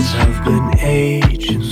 walls 0.00 0.12
have 0.12 0.44
been 0.44 0.78
aging 0.80 1.69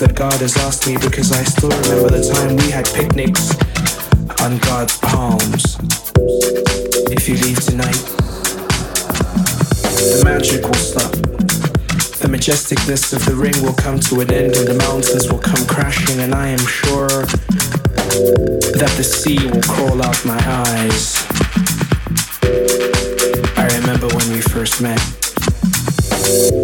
that 0.00 0.14
God 0.14 0.40
has 0.40 0.56
asked 0.56 0.86
me 0.86 0.96
because 0.96 1.30
I 1.30 1.44
still 1.44 1.68
remember 1.68 2.08
the 2.08 2.24
time 2.32 2.56
we 2.56 2.70
had 2.70 2.86
picnics 2.86 3.52
on 4.40 4.56
God's 4.64 4.96
palms. 4.96 5.76
If 7.12 7.28
you 7.28 7.36
leave 7.36 7.60
tonight, 7.60 8.00
the 10.16 10.22
magic 10.24 10.64
will 10.64 10.72
stop. 10.80 11.12
The 12.16 12.28
majesticness 12.32 13.12
of 13.12 13.26
the 13.26 13.34
ring 13.34 13.52
will 13.62 13.74
come 13.74 14.00
to 14.08 14.20
an 14.20 14.32
end 14.32 14.56
and 14.56 14.68
the 14.68 14.78
mountains 14.88 15.30
will 15.30 15.38
come 15.38 15.66
crashing, 15.66 16.20
and 16.20 16.34
I 16.34 16.48
am 16.48 16.64
sure 16.64 17.28
that 18.80 18.92
the 18.96 19.04
sea 19.04 19.36
will 19.52 19.62
crawl 19.62 20.00
out 20.02 20.24
my 20.24 20.40
eyes. 20.64 21.16
I 23.58 23.68
remember 23.78 24.08
when 24.16 24.32
we 24.32 24.40
first 24.40 24.80
met. 24.80 25.19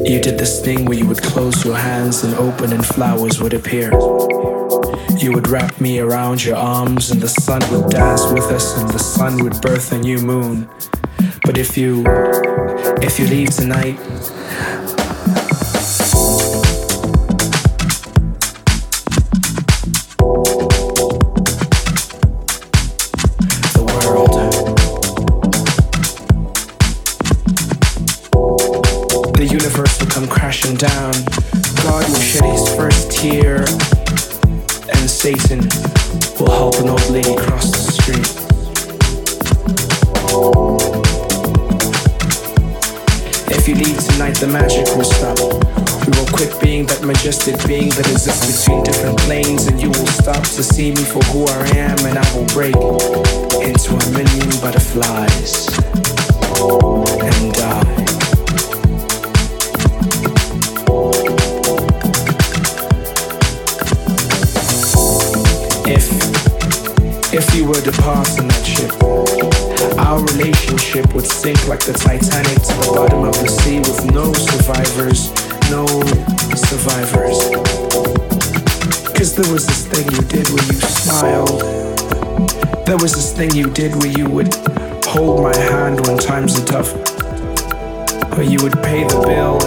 You 0.05 0.21
did 0.21 0.39
this 0.39 0.61
thing 0.63 0.85
where 0.85 0.99
you 0.99 1.07
would 1.07 1.23
close 1.23 1.65
your 1.65 1.77
hands 1.77 2.25
and 2.25 2.35
open, 2.35 2.73
and 2.73 2.85
flowers 2.85 3.41
would 3.41 3.55
appear. 3.55 3.91
You 5.17 5.33
would 5.33 5.49
wrap 5.49 5.81
me 5.81 5.99
around 5.99 6.45
your 6.45 6.57
arms, 6.57 7.11
and 7.11 7.21
the 7.21 7.29
sun 7.29 7.63
would 7.71 7.91
dance 7.91 8.25
with 8.33 8.45
us, 8.45 8.77
and 8.77 8.89
the 8.91 8.99
sun 8.99 9.43
would 9.43 9.61
birth 9.63 9.93
a 9.93 9.99
new 9.99 10.19
moon. 10.19 10.69
But 11.43 11.57
if 11.57 11.77
you, 11.77 12.05
if 13.01 13.19
you 13.19 13.27
leave 13.29 13.51
tonight, 13.51 13.99
thing 83.37 83.55
you 83.55 83.69
did 83.69 83.95
where 83.97 84.07
you 84.07 84.27
would 84.31 84.49
hold 85.05 85.43
my 85.43 85.55
hand 85.55 86.07
when 86.07 86.17
times 86.17 86.59
are 86.59 86.65
tough. 86.65 86.91
Where 88.35 88.47
you 88.47 88.59
would 88.63 88.73
pay 88.83 89.05
the 89.05 89.21
bill. 89.29 89.59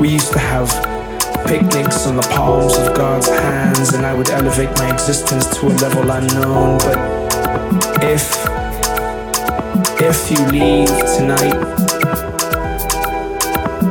We 0.00 0.08
used 0.08 0.32
to 0.32 0.40
have 0.40 0.68
picnics 1.46 2.04
on 2.04 2.16
the 2.16 2.28
palms 2.34 2.76
of 2.78 2.96
God's 2.96 3.28
hands, 3.28 3.94
and 3.94 4.04
I 4.04 4.12
would 4.12 4.28
elevate 4.30 4.76
my 4.76 4.92
existence 4.92 5.56
to 5.56 5.66
a 5.68 5.74
level 5.84 6.10
unknown. 6.10 6.78
But 6.78 6.98
if, 8.02 8.26
if 10.02 10.28
you 10.28 10.44
leave 10.46 10.90
tonight, 11.14 11.54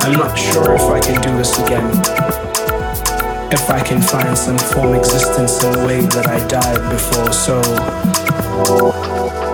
I'm 0.04 0.12
not 0.12 0.38
sure 0.38 0.76
if 0.76 0.82
I 0.82 1.00
can 1.00 1.22
do 1.22 1.38
this 1.38 1.58
again. 1.58 1.90
If 3.54 3.70
I 3.70 3.82
can 3.82 4.02
find 4.02 4.38
some 4.38 4.58
form 4.58 4.94
existence 4.94 5.64
in 5.64 5.74
a 5.74 5.86
way 5.86 6.02
that 6.02 6.28
I 6.28 6.46
died 6.50 6.92
before, 6.92 7.32
so. 7.32 8.21
Oh. 8.54 9.51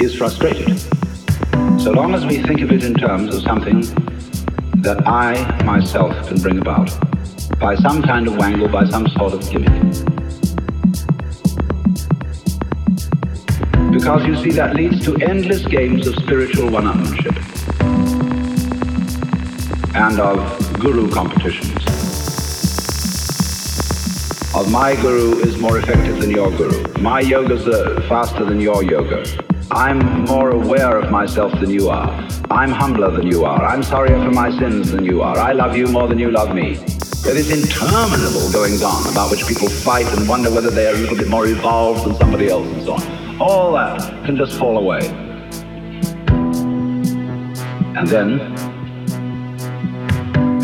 Is 0.00 0.14
frustrated 0.14 0.78
so 1.78 1.92
long 1.92 2.12
as 2.12 2.26
we 2.26 2.42
think 2.42 2.60
of 2.60 2.72
it 2.72 2.82
in 2.82 2.92
terms 2.92 3.34
of 3.34 3.40
something 3.42 3.80
that 4.82 5.06
I 5.06 5.62
myself 5.64 6.26
can 6.26 6.40
bring 6.40 6.58
about 6.58 6.90
by 7.58 7.76
some 7.76 8.02
kind 8.02 8.26
of 8.26 8.36
wangle, 8.36 8.68
by 8.68 8.84
some 8.88 9.06
sort 9.08 9.32
of 9.32 9.48
gimmick. 9.48 9.72
Because 13.92 14.26
you 14.26 14.36
see, 14.36 14.50
that 14.50 14.74
leads 14.74 15.04
to 15.04 15.16
endless 15.18 15.64
games 15.64 16.06
of 16.08 16.16
spiritual 16.16 16.68
one 16.68 16.84
upmanship 16.84 17.36
and 19.94 20.20
of 20.20 20.80
guru 20.80 21.08
competitions. 21.10 21.77
Of 24.58 24.72
my 24.72 24.96
guru 24.96 25.38
is 25.38 25.56
more 25.56 25.78
effective 25.78 26.20
than 26.20 26.32
your 26.32 26.50
guru. 26.50 26.82
My 27.00 27.20
yoga's 27.20 27.68
uh, 27.68 28.04
faster 28.08 28.44
than 28.44 28.60
your 28.60 28.82
yoga. 28.82 29.24
I'm 29.70 30.24
more 30.24 30.50
aware 30.50 30.98
of 30.98 31.12
myself 31.12 31.52
than 31.60 31.70
you 31.70 31.90
are. 31.90 32.10
I'm 32.50 32.72
humbler 32.72 33.12
than 33.12 33.28
you 33.28 33.44
are. 33.44 33.64
I'm 33.64 33.84
sorrier 33.84 34.18
for 34.18 34.32
my 34.32 34.50
sins 34.50 34.90
than 34.90 35.04
you 35.04 35.22
are. 35.22 35.38
I 35.38 35.52
love 35.52 35.76
you 35.76 35.86
more 35.86 36.08
than 36.08 36.18
you 36.18 36.32
love 36.32 36.56
me. 36.56 36.74
There 37.22 37.36
is 37.36 37.52
interminable 37.52 38.50
goings 38.50 38.82
on 38.82 39.06
about 39.12 39.30
which 39.30 39.46
people 39.46 39.68
fight 39.68 40.06
and 40.06 40.28
wonder 40.28 40.50
whether 40.50 40.70
they 40.70 40.88
are 40.88 40.94
a 40.94 40.98
little 40.98 41.16
bit 41.16 41.28
more 41.28 41.46
evolved 41.46 42.04
than 42.04 42.16
somebody 42.16 42.48
else 42.48 42.66
and 42.66 42.82
so 42.82 42.94
on. 42.94 43.40
All 43.40 43.72
that 43.74 44.00
can 44.24 44.36
just 44.36 44.58
fall 44.58 44.76
away. 44.76 45.06
And 47.94 48.08
then 48.08 48.67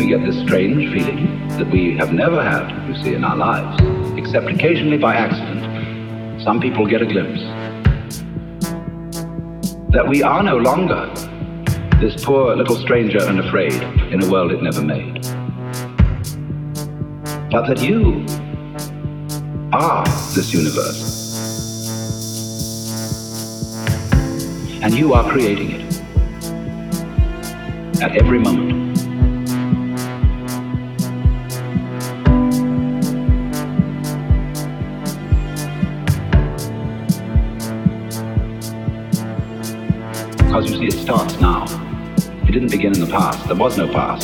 we 0.05 0.11
get 0.11 0.23
this 0.23 0.39
strange 0.45 0.93
feeling 0.93 1.47
that 1.57 1.67
we 1.71 1.97
have 1.97 2.13
never 2.13 2.43
had, 2.43 2.69
you 2.87 3.03
see, 3.03 3.15
in 3.15 3.23
our 3.23 3.35
lives, 3.35 3.81
except 4.19 4.45
occasionally 4.45 4.99
by 4.99 5.15
accident. 5.15 6.43
Some 6.43 6.59
people 6.59 6.85
get 6.85 7.01
a 7.01 7.07
glimpse 7.07 7.41
that 9.91 10.05
we 10.07 10.21
are 10.21 10.43
no 10.43 10.57
longer 10.57 11.11
this 11.99 12.23
poor 12.23 12.55
little 12.55 12.75
stranger 12.75 13.17
and 13.19 13.39
afraid 13.39 13.73
in 14.13 14.21
a 14.21 14.29
world 14.29 14.51
it 14.51 14.61
never 14.61 14.83
made 14.83 15.23
but 17.49 17.65
that 17.67 17.81
you 17.81 18.25
are 19.73 20.05
this 20.35 20.53
universe. 20.53 21.13
And 24.83 24.93
you 24.93 25.13
are 25.13 25.27
creating 25.31 25.71
it 25.71 26.01
at 28.01 28.17
every 28.17 28.39
moment. 28.39 28.84
Because 40.55 40.71
you 40.71 40.77
see, 40.77 40.97
it 40.97 41.01
starts 41.01 41.37
now. 41.41 41.65
It 42.47 42.53
didn't 42.53 42.71
begin 42.71 42.93
in 42.93 43.01
the 43.01 43.11
past. 43.11 43.45
There 43.45 43.57
was 43.57 43.77
no 43.77 43.89
past. 43.91 44.23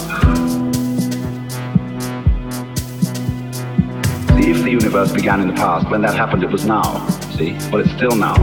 See, 4.38 4.50
if 4.50 4.64
the 4.64 4.72
universe 4.72 5.12
began 5.12 5.42
in 5.42 5.50
the 5.50 5.54
past, 5.54 5.90
when 5.90 6.02
that 6.04 6.16
happened, 6.16 6.46
it 6.46 6.50
was 6.50 6.66
now. 6.66 7.06
See? 7.36 7.52
Well, 7.70 7.82
it's 7.82 7.92
still 7.92 8.16
now. 8.16 8.36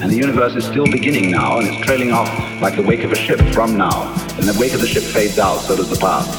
And 0.00 0.10
the 0.10 0.16
universe 0.16 0.54
is 0.54 0.64
still 0.64 0.86
beginning 0.86 1.30
now, 1.30 1.58
and 1.58 1.68
it's 1.68 1.84
trailing 1.84 2.12
off 2.12 2.30
like 2.62 2.76
the 2.76 2.82
wake 2.82 3.04
of 3.04 3.12
a 3.12 3.16
ship 3.16 3.40
from 3.52 3.76
now. 3.76 4.10
And 4.38 4.44
the 4.44 4.56
wake 4.58 4.72
of 4.72 4.80
the 4.80 4.86
ship 4.86 5.02
fades 5.02 5.38
out, 5.38 5.58
so 5.58 5.76
does 5.76 5.90
the 5.90 5.96
past. 5.96 6.32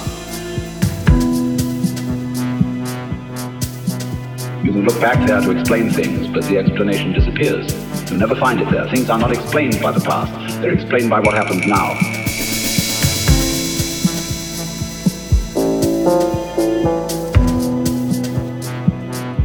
You 4.66 4.72
can 4.72 4.86
look 4.86 5.00
back 5.00 5.28
there 5.28 5.40
to 5.40 5.52
explain 5.52 5.92
things, 5.92 6.28
but 6.30 6.46
the 6.46 6.58
explanation 6.58 7.14
disappears. 7.14 7.72
You'll 8.10 8.20
never 8.20 8.36
find 8.36 8.60
it 8.60 8.72
there. 8.72 8.90
Things 8.90 9.08
are 9.12 9.20
not 9.20 9.32
explained 9.32 9.80
by 9.84 9.92
the 9.92 10.00
past, 10.00 10.49
they're 10.62 10.74
explained 10.74 11.10
by 11.10 11.20
what 11.20 11.34
happens 11.34 11.66
now. 11.66 11.94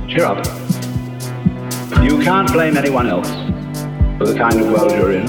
Cheer 0.08 0.24
up. 0.24 0.44
You 2.02 2.20
can't 2.20 2.52
blame 2.52 2.76
anyone 2.76 3.06
else 3.06 3.28
for 4.18 4.26
the 4.26 4.34
kind 4.36 4.60
of 4.60 4.66
world 4.68 4.90
you're 4.92 5.12
in. 5.12 5.28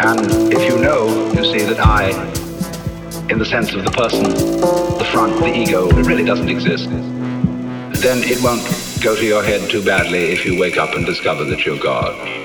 And 0.00 0.52
if 0.52 0.70
you 0.70 0.78
know, 0.78 1.30
you 1.32 1.44
see 1.44 1.64
that 1.64 1.80
I, 1.80 2.10
in 3.30 3.38
the 3.38 3.46
sense 3.46 3.74
of 3.74 3.84
the 3.84 3.90
person, 3.90 4.22
the 4.22 5.08
front, 5.12 5.38
the 5.40 5.54
ego, 5.54 5.88
it 5.88 6.06
really 6.06 6.24
doesn't 6.24 6.48
exist, 6.48 6.88
then 6.88 8.22
it 8.22 8.42
won't 8.42 8.62
go 9.02 9.14
to 9.14 9.24
your 9.24 9.42
head 9.42 9.68
too 9.70 9.84
badly 9.84 10.30
if 10.30 10.46
you 10.46 10.58
wake 10.58 10.76
up 10.78 10.94
and 10.94 11.04
discover 11.04 11.44
that 11.44 11.66
you're 11.66 11.78
God. 11.78 12.37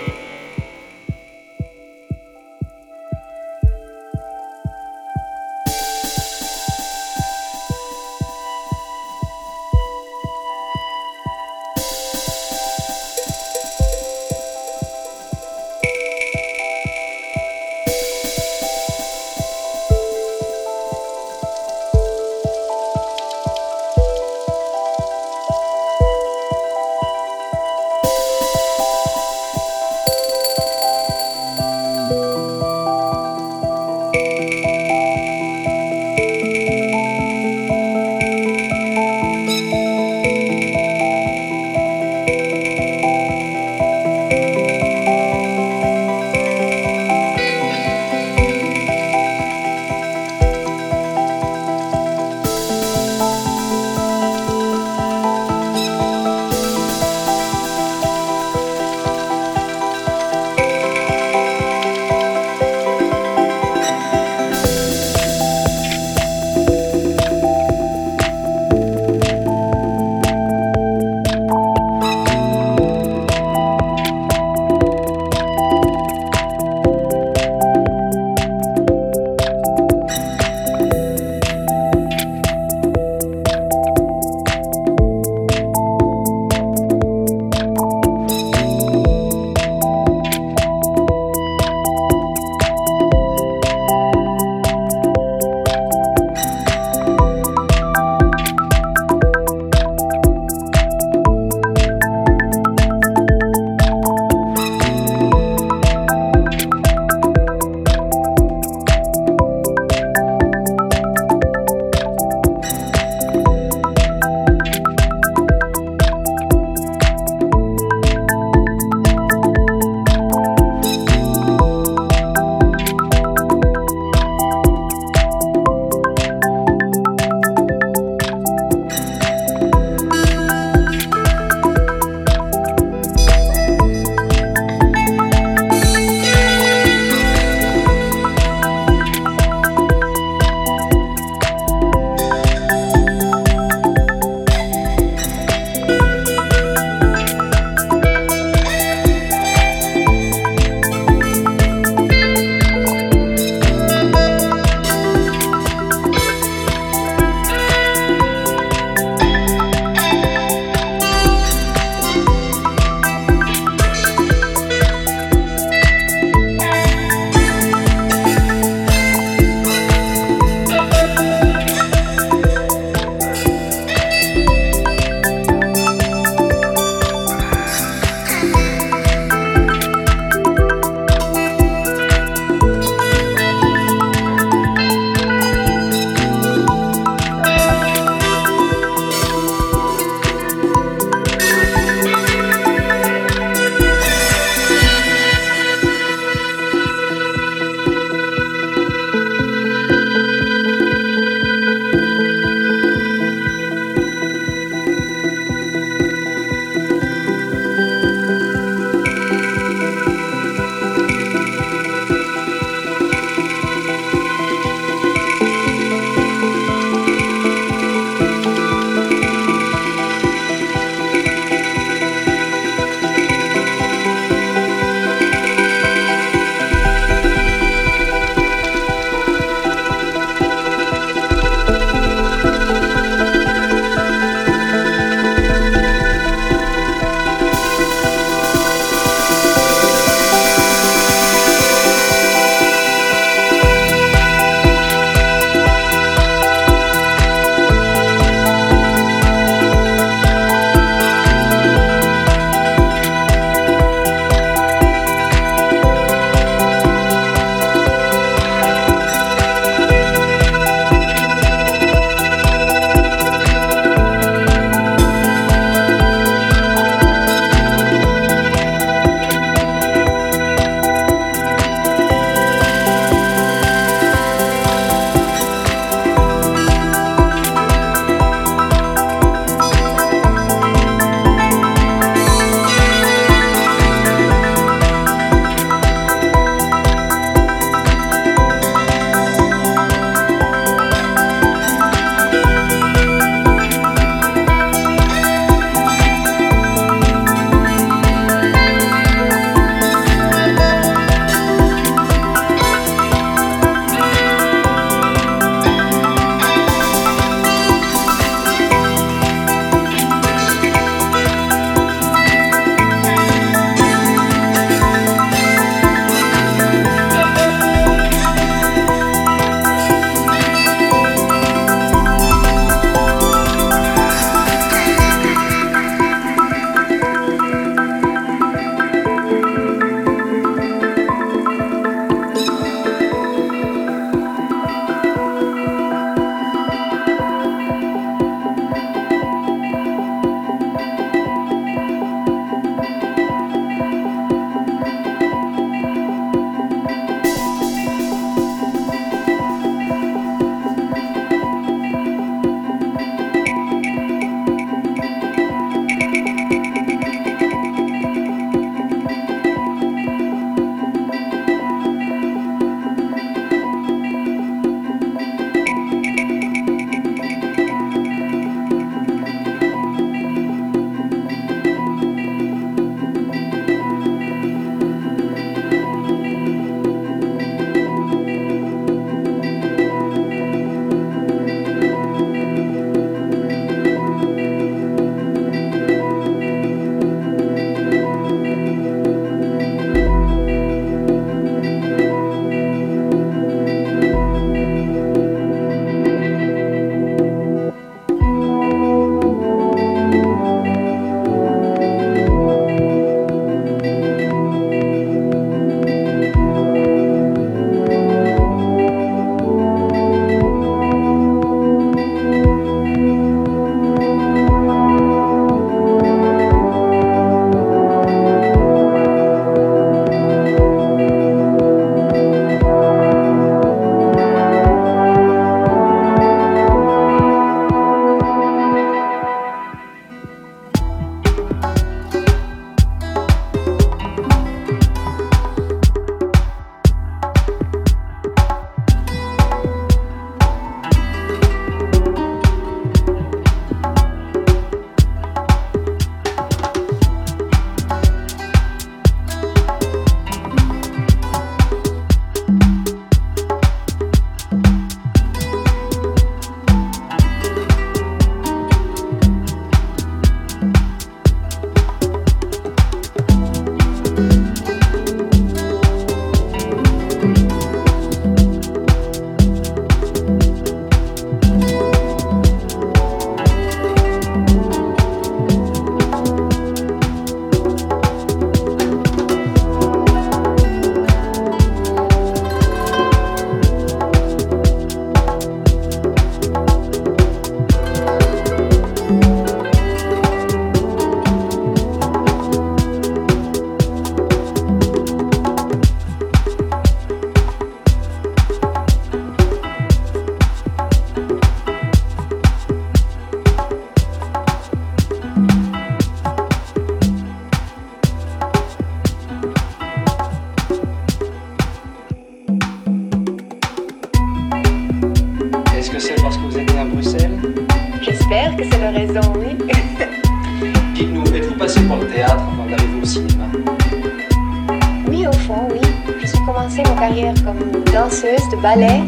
Danseuse 527.92 528.50
de 528.50 528.62
ballet. 528.62 529.02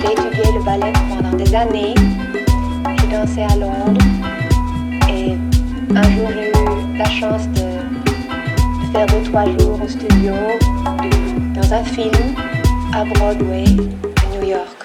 J'ai 0.00 0.12
étudié 0.12 0.52
le 0.58 0.64
ballet 0.64 0.92
pendant 1.08 1.36
des 1.36 1.54
années. 1.54 1.94
J'ai 2.98 3.06
dansé 3.06 3.42
à 3.42 3.56
Londres. 3.56 4.04
Et 5.08 5.36
un 5.94 6.02
jour, 6.02 6.28
j'ai 6.34 6.50
eu 6.50 6.98
la 6.98 7.04
chance 7.04 7.46
de, 7.50 8.92
faire 8.92 9.06
deux, 9.06 9.30
trois 9.30 9.44
jours 9.44 9.80
au 9.84 9.88
studio 9.88 10.32
dans 11.54 11.74
un 11.74 11.84
film 11.84 12.10
à 12.92 13.04
Broadway, 13.04 13.64
à 13.64 14.36
New 14.36 14.48
York. 14.48 14.75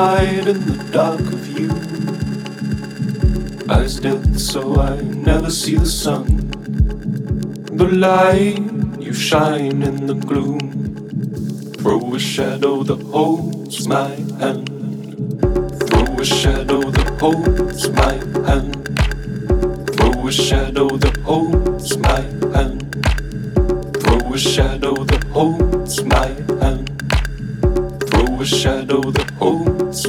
Hide 0.00 0.48
in 0.48 0.60
the 0.70 0.78
dark 0.92 1.20
of 1.20 1.44
you. 1.58 1.68
Eyes 3.74 4.00
dim 4.00 4.38
so 4.38 4.80
I 4.80 4.94
never 5.30 5.50
see 5.50 5.76
the 5.76 5.92
sun. 6.04 6.24
The 7.80 7.88
light 8.06 8.62
you 9.06 9.12
shine 9.12 9.82
in 9.82 10.06
the 10.06 10.18
gloom. 10.30 10.62
Throw 11.80 12.14
a 12.14 12.18
shadow 12.18 12.76
that 12.82 13.02
holds 13.16 13.86
my 13.86 14.12
hand. 14.42 14.68
Throw 15.88 16.08
a 16.24 16.24
shadow 16.24 16.82
that 16.96 17.10
holds 17.24 17.82
my 18.02 18.14
hand. 18.48 18.72
Throw 19.96 20.16
a 20.28 20.32
shadow 20.32 20.88
that 21.04 21.16
holds 21.30 21.90
my 22.08 22.22
hand. 22.56 22.80
Throw 24.02 24.22
a 24.32 24.38
shadow 24.38 24.94
that 25.10 25.24
holds 25.36 25.94
my 26.04 26.28
hand. 26.62 26.99
A 28.40 28.44
shadow 28.46 29.02
that 29.10 29.30
holds 29.32 30.08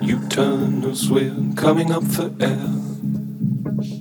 You 0.00 0.18
turn 0.28 0.84
as 0.84 1.08
we're 1.08 1.32
coming 1.54 1.92
up 1.92 2.02
for 2.02 2.30
air. 2.40 2.68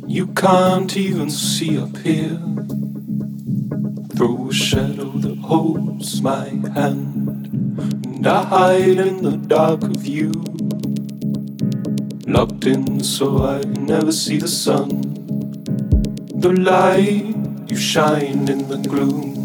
You 0.08 0.28
can't 0.28 0.98
even 0.98 1.30
see 1.30 1.78
up 1.78 1.96
here. 1.98 2.42
Throw 4.16 4.50
a 4.50 4.54
shadow 4.54 5.12
that 5.20 5.38
holds 5.38 6.20
my 6.22 6.46
hand. 6.74 7.48
And 8.06 8.28
I 8.28 8.44
hide 8.44 8.98
in 8.98 9.22
the 9.22 9.38
dark 9.38 9.84
of 9.84 10.04
you. 10.06 10.32
Locked 12.28 12.66
in 12.66 13.04
so 13.04 13.44
I 13.44 13.62
never 13.62 14.12
see 14.12 14.38
the 14.38 14.48
sun. 14.48 14.90
The 16.42 16.54
light 16.54 17.36
you 17.70 17.78
shine 17.78 18.50
in 18.50 18.68
the 18.68 18.78
gloom. 18.78 19.36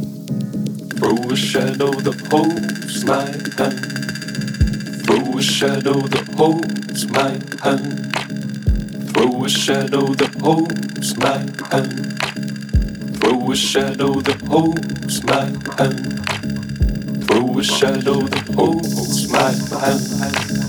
Throw 0.96 1.30
a 1.30 1.36
shadow 1.36 1.92
that 1.92 2.18
holds 2.30 3.04
my 3.04 3.26
hand. 3.62 3.93
Shadow 5.64 6.00
that 6.08 6.28
holds 6.36 7.08
my 7.08 7.40
hand. 7.62 8.12
Throw 9.14 9.44
a 9.44 9.48
shadow 9.48 10.12
that 10.12 10.34
holds 10.42 11.16
my 11.16 11.38
hand. 11.70 12.20
Throw 13.16 13.50
a 13.50 13.56
shadow 13.56 14.20
that 14.20 14.42
holds 14.42 15.24
my 15.24 15.46
hand. 15.78 17.24
Throw 17.26 17.58
a 17.58 17.64
shadow 17.64 18.20
that 18.28 18.46
holds 18.54 19.32
my 19.32 19.52
hand. 19.80 20.63